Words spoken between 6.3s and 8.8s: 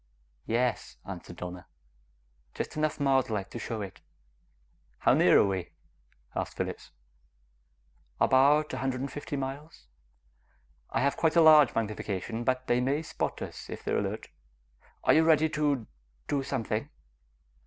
asked Phillips. "About a